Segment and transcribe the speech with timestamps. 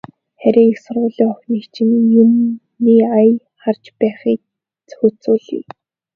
[0.41, 3.29] Харин их сургуулийн охиныг чинь юмны ая
[3.61, 4.39] харж байж
[4.89, 5.63] зохицуулъя.